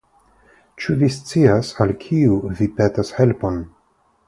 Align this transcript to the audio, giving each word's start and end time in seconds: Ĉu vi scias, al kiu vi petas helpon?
Ĉu 0.83 0.95
vi 1.01 1.09
scias, 1.15 1.69
al 1.85 1.95
kiu 2.05 2.41
vi 2.63 2.71
petas 2.81 3.15
helpon? 3.21 3.63